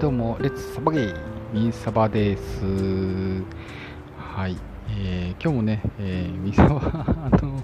[0.00, 1.16] どうも、レッツサバゲー、
[1.52, 2.62] ミンサバです。
[4.16, 4.56] はい、
[4.90, 7.60] えー、今日もね、えー、ミンサバ、あの、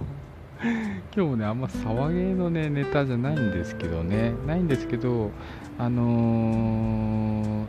[0.61, 5.31] 今日もね、あんまサバゲーのね、ネタじゃないんですけどね、ないんですけど、
[5.79, 7.67] あの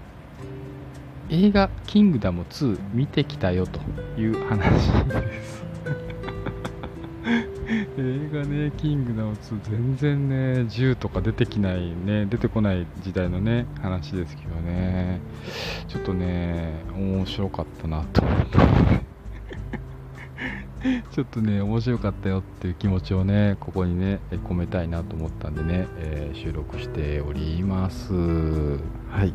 [1.29, 3.79] ー、映画、キングダム2見てきたよと
[4.19, 4.63] いう話
[5.03, 5.64] です。
[7.97, 10.27] 映画ね、キングダム2、全然
[10.63, 15.21] ね、銃とか出てきないね、出てこない時代のね、話ですけどね、
[15.87, 18.57] ちょっとね、面白かったなと思って。
[21.13, 28.13] ちょっとね、面白かったよっていう気持ちをね、ここにね、込めたいなと思ったんでね、えー、収録しております。
[28.13, 29.33] はい。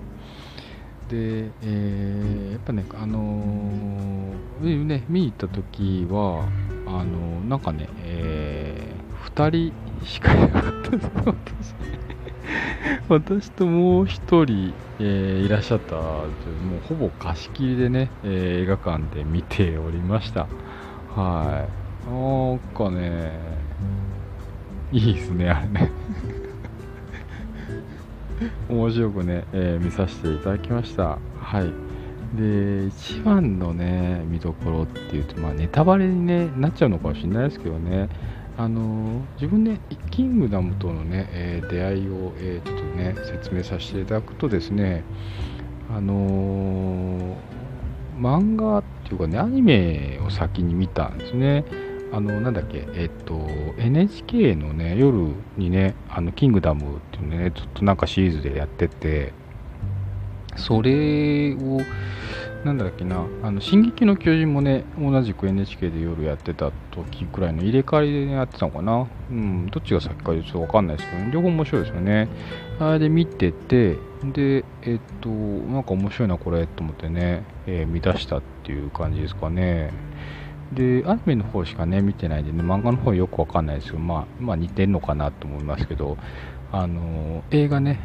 [1.10, 6.46] で、えー、やっぱね、あのー、ね、見に行った時は、
[6.86, 8.39] あのー、なんかね、えー、
[9.34, 9.72] 2人
[10.04, 11.10] しかいなかったです、
[13.08, 13.08] 私。
[13.08, 16.04] 私ともう1人、えー、いらっしゃった、もう
[16.88, 20.46] ほぼ貸し切りでね、えー、映画館で見ておりました。
[21.14, 21.70] はい。
[22.08, 23.32] なんかね、
[24.92, 25.90] いいですね、あれね。
[28.68, 31.18] 面白くね、えー、見させていただきました。
[31.40, 31.72] はい。
[32.36, 38.08] で、一番のね、見どころっていうと、まあ、ネタバレに、ね、なっちゃうのかもしれないですけどね、
[38.60, 39.80] あの自分ね、
[40.10, 45.02] キングダムとのね、えー、出会いを、えー、ちょっとね、説明させていただくとですね、
[45.90, 47.38] あの
[48.18, 51.64] 漫画っていうかね、アニメを先に見たんですね。
[52.12, 59.32] あの、なんだっけ、えっと、NHK のね、夜にね、あの、キングダムっていうね、ずっとなんかシリーズでやってて、
[60.56, 61.80] それを、
[62.64, 69.06] なんだっけな、あの、進撃の巨人もね、同じく NHK で夜やってた時くらいの入れ替わりで、ね、やってたのかな。
[69.30, 72.28] うん、どっちが先かちょっとわかんないですけど、ね、両方面白いですよね。
[72.78, 79.90] あれで見てて、で、えっと、なんか面白いな、これ、と思ってね、えー、見出したっていう感じですかね。
[80.74, 86.18] で、アニメの方しかね、見てないんでね、漫画の方よくわかんないですけど、まあ、まあ似てんのかなと思いますけど、
[86.72, 87.98] あの、映画ね、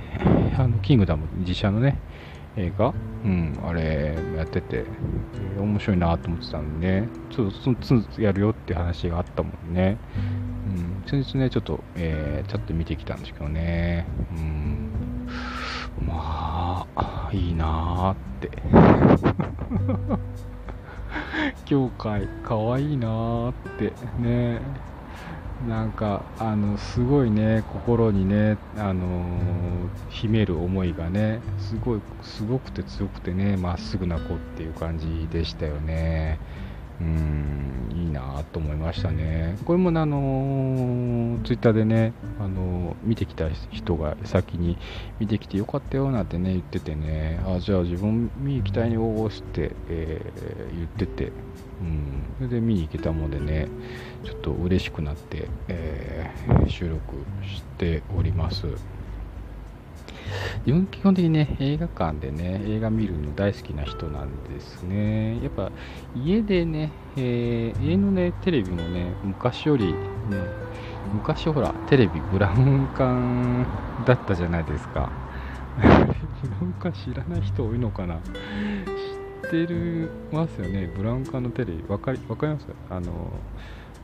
[0.58, 2.00] あの、キングダム、実写のね、
[2.58, 2.94] 映画？
[3.24, 4.86] うん、あれやってて、
[5.58, 9.98] えー、面白いなと思ってたんでね、ちょっとそのつやるよって話があったもんね。
[10.68, 15.28] うん、先日ね、ちょっと、えー、ちょっと見てきたんですけどね、うん、
[16.08, 18.52] まあ、いいなーって。
[21.66, 23.94] 教会かわいいなーって。
[24.20, 24.62] ね。
[25.68, 36.40] なんかあのすごいね心にねあの秘める思いがねすごいすごくて強くてねまっすぐな子っていう感じでしたよね。
[37.02, 39.58] うんいいなと思いましたね。
[39.66, 44.78] これもあのツイッターでねあの見てきた人が先に
[45.20, 51.32] 見てきてよかったよなんてね言っててねあじゃあ自分見に行きたいに応募して、えー、言ってて
[51.82, 53.68] うん、それで見に行けたもんでね
[54.24, 57.02] ちょっと嬉しくなって、えー、収録
[57.46, 58.68] しております。
[60.66, 65.42] 基本的にね映画館でね映画見るの大好きな人なんですね。
[65.44, 65.72] やっぱ
[66.16, 69.94] 家でね、えー、家のねテレビもね昔より、ね、
[71.14, 73.66] 昔ほらテレビブラウン管
[74.06, 75.12] だったじゃないですか。
[75.78, 75.98] ブラ
[76.62, 78.16] ウン管知らない人多いのかな。
[78.16, 80.88] 知ってるますよね。
[80.96, 81.84] ブラウン管のテレビ。
[81.88, 82.66] わかりわかります？
[82.90, 83.32] あの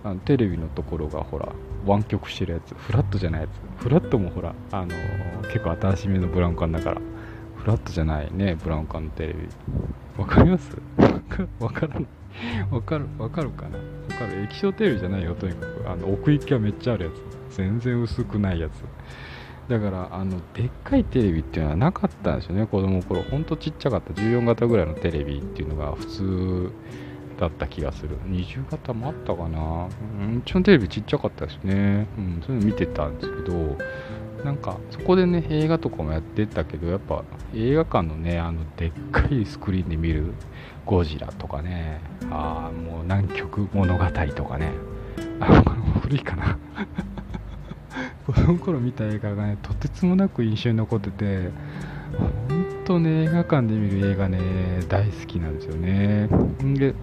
[0.04, 1.50] あのテレビのところがほら
[1.86, 3.84] 湾曲してるやつフラットじゃないやつ。
[3.84, 4.94] フラットもほらあの
[5.44, 7.02] 結構新しめのブラウン管だから。
[7.58, 9.48] フラットじゃないねブラウン管のテレビ。
[10.18, 10.76] わかります？
[11.60, 12.06] わからない
[12.72, 13.78] わかるわかるかな？
[13.78, 13.84] わ
[14.20, 14.44] かる。
[14.44, 15.84] 液晶テレビじゃないよとにかく。
[15.88, 17.12] あの奥行きはめっちゃあるや
[17.52, 17.58] つ。
[17.58, 18.84] 全然薄くないやつ。
[19.70, 23.22] だからあのでっかいテレビっていうのはなかったんですよね子供の頃。
[23.22, 24.14] ほんとちっちゃかった。
[24.14, 26.72] 14型ぐらいのテレビっていうのが普通
[27.42, 28.18] だった気がする。
[28.28, 29.88] 20型もあったかな？
[30.20, 32.08] うんうちのテレビちっちゃかったですね。
[32.18, 33.78] うんそういうの見てたんですけど
[34.46, 37.24] なんかそこでね映画とかもやってたけどやっぱ
[37.56, 40.34] 映画館のねあのでっかいスクリーンで見る
[40.86, 42.00] ゴジラとかね
[42.30, 44.72] ああもう南極物語とかね
[45.40, 45.64] あ
[46.02, 46.58] 古いかな。
[48.26, 51.50] 子供の頃見た映画がねとてつもなく印象に残ってて
[52.48, 54.40] 本当ね映画館で見る映画ね
[54.88, 56.30] 大好きなんですよね。
[56.76, 56.94] で、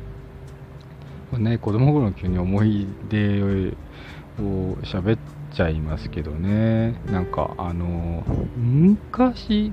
[1.36, 5.18] ね子供頃の急に思い出を喋っ
[5.52, 6.94] ちゃいますけどね。
[7.10, 8.24] なんかあの
[8.56, 9.72] 昔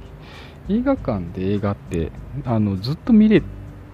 [0.68, 2.12] 映画館で映画って
[2.44, 3.44] あのずっと見れ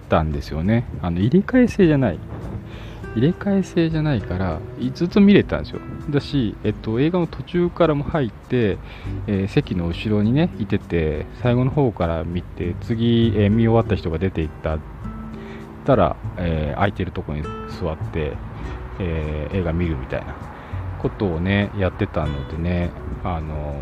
[0.08, 0.86] たんですよね。
[1.02, 2.18] あの入れ替え制じゃない。
[3.14, 4.58] 入れ替え制じゃないから
[4.94, 5.80] ずっと見れたんですよ。
[6.08, 8.78] だし、えっと、映画の途中からも入って、
[9.26, 14.78] えー、席の後ろにねいてて最後の方から見て次、えー、見終わった人が出ていった
[15.82, 18.32] ったら、えー、空いてるとこに座って、
[18.98, 20.34] え映画見るみたいな
[21.00, 22.90] ことをねやってたのでね
[23.24, 23.74] あの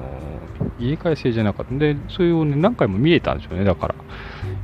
[0.78, 1.74] 入れ替え制じゃなかった。
[1.74, 3.64] んでそれをね何回も見れたんですよね。
[3.64, 3.94] だから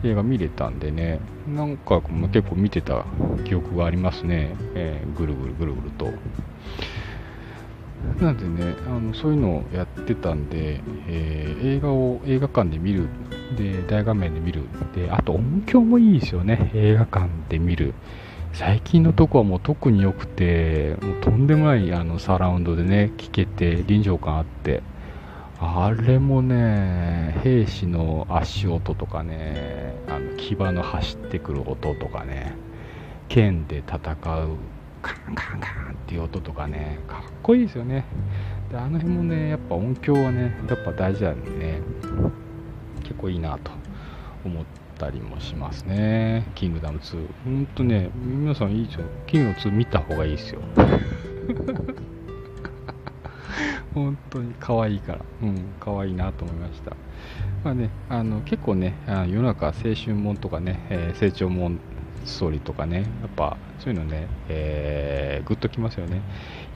[0.02, 3.04] 映画見れたんでね、なんか結構見てた
[3.44, 6.12] 記憶がありますね、えー、ぐるぐるぐるぐると。
[8.20, 13.08] なんでね、あのそういうのをやってたんで、えー、映画を映画館で見る、
[13.56, 14.62] で、大画面で見る、
[14.94, 17.94] で、あと音響もいいですよね、映画館で見る。
[18.52, 24.82] 最近のとこはもう特に良くて、もうとんでもないあのサラウンドでね、聴けて、臨場感あって、
[25.58, 32.54] あれもね、兵士の足音とかね、あの騎馬の走ってくる音とかね、
[33.28, 34.56] 剣で戦う
[35.02, 38.04] カンカンカンっていう音とかね、かっこいいですよね。
[38.70, 41.80] で、あの辺もね、やっぱ音響はね、やっぱ大事なんでね、
[43.26, 43.72] こいいなと
[44.44, 44.64] 思っ
[44.98, 46.46] たりもしますね。
[46.54, 47.26] キングダム2。
[47.44, 49.06] ほんとね、皆さんいいですよ。
[49.26, 50.60] キングダム2見た方がいいですよ。
[53.92, 56.92] 本当に可愛いから、うん、可愛いなと思いました。
[57.64, 61.80] まあね、あの結構ね、あの世の中青春もんとかね、えー、成長もん
[62.26, 66.20] ストーリーとかね、やっぱそういうのね、えー、グッときますよね。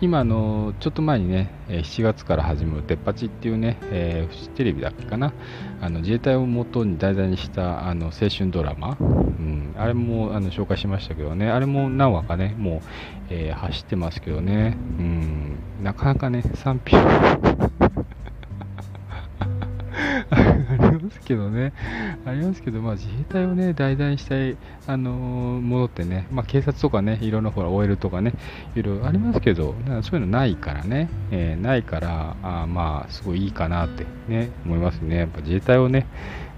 [0.00, 5.32] 今、あのちょっと前にね、7月から始まるデッパチっていうね、えー、フジテレビだっけかな、
[5.80, 12.80] あの自衛隊を元に題材にしたあの青春ドラマ、うん、あれもあの紹介しましたけどね、あれも何話かね、もう、
[13.30, 16.96] えー、走ってますけどね、うん、なかなかね、賛否
[20.30, 21.72] ありますけどね、
[22.30, 24.56] ありますけど、まあ、自衛隊をね、題材にしたい、
[24.86, 28.34] あのー、ものってね、まあ、警察とかね、いろんなほら、OL とかね、
[28.76, 35.16] いろいろありますけど、そういうのないからね、えー、ないから、あまあ、すごいいいかなってね、思いますね。
[35.16, 36.06] やっぱ自衛隊をね、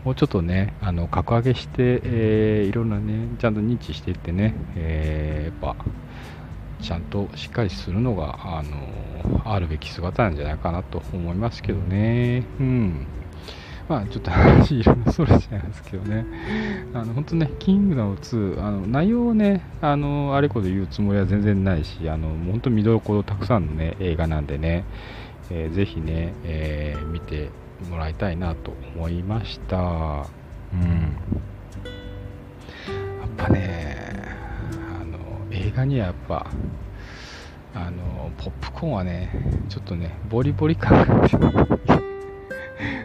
[0.04, 5.84] もうちょっとね、あの格上げして、えー、いろんなね、ちゃんと認知していってね、えー、やっぱ、
[6.82, 12.44] ちゃんとしっかりするのが、あのあるべき姿なんじゃないかなと思いますけどね。
[12.60, 13.06] うん。
[13.88, 16.24] まあちょっと話いろいろそれちゃいますけどね、
[16.94, 24.84] あの本当ね、キングダム2、あの内容をね、あのあれこそ言うつもりは全然ないし、あの本当見どころたくさんのね、映画なんでね、
[25.50, 27.50] えー、ぜひね、えー、見て
[27.90, 29.76] もらいたいなと思いました。
[29.76, 29.82] うん。
[29.82, 30.26] や
[33.26, 34.36] っぱね、
[35.00, 35.18] あの
[35.50, 36.46] 映画にはやっぱ、
[37.74, 39.30] あのポップコーンはね、
[39.68, 41.71] ちょっとね、ボリボリ感が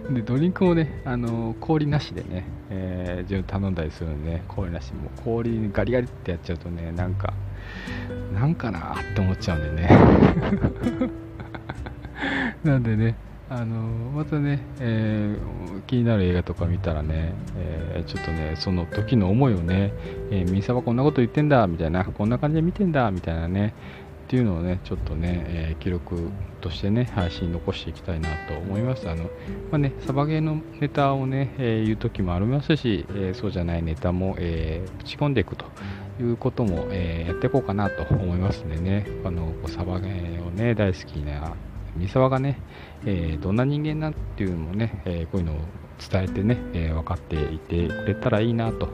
[0.09, 7.33] でドリンクもね、あの氷なしでね、えー、自分頼んだりするんでね、氷なし、もう氷ガリガリってやっちゃうとね、なんか、
[8.33, 9.89] なんかなーって思っちゃうんでね。
[12.63, 13.15] なんでね、
[13.49, 13.75] あの
[14.11, 19.93] またね、えー、気になる映画とか見たらね、えー、ちょっとね、その時の思いをね、
[20.31, 23.73] えー、ミサはこんなこと言ってんだみたいな、こんな感じで見てんだみたいなね、
[24.27, 26.29] っていうのをね、ちょっとね、えー、記録
[26.59, 29.09] としてね、配信残していきたいなと思います。
[29.09, 29.29] あの、ま
[29.75, 35.63] あね、サバゲーのネタをね、えー、言う時もありますし、えー、そうじゃないネタも、えー、打ち込んでいくと
[36.19, 41.53] いうことも、え、やっていこうかなと思いますんでね、あの、サバゲーをね、大好きな
[41.95, 42.59] 三沢がね、
[43.05, 45.55] え、どんな人間なんていうのもね、え、こういうのを
[45.97, 48.89] 伝えてね、えー、分かっていてくれたらいいなと、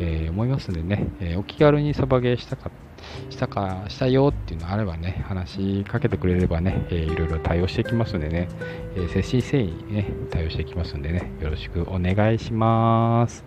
[0.00, 2.89] えー、思いますんでね、えー、お気軽にサバゲーしたかった
[3.30, 8.48] したかしたよっていうのあればね話しかけてくれればね、えー、いろいろ対応していきますんでね、
[8.94, 13.44] えー、誠心誠意ね対応していきますんでねよろしくお願いします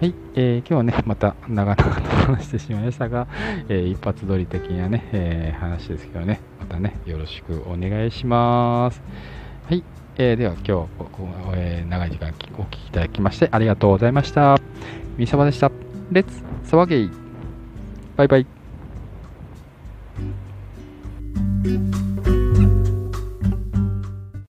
[0.00, 3.28] はい、えー、今日はね、また長々と話してしまいましたが、
[3.68, 9.00] えー、一発撮り的なね、えー、話ですけどね、またね、よろしくお願いします。
[9.68, 9.84] はい、
[10.16, 10.86] えー、では今日は、
[11.54, 14.58] えー、長い時間お聞きいただきましてありがとうございました。
[15.16, 15.70] みさばでした。
[16.10, 17.08] レッツ騒げ
[18.16, 18.63] バイバイ。